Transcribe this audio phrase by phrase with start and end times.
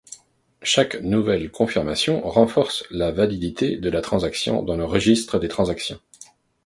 [0.63, 5.99] Chaque nouvelle confirmation renforce la validité de la transaction dans le registre des transactions.